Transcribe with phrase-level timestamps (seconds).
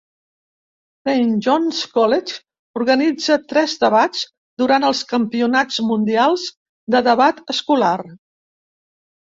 [1.09, 2.37] Saint John's College
[2.81, 4.25] organitza tres debats
[4.63, 6.49] durant els Campionats mundials
[6.97, 7.97] de debat escolar.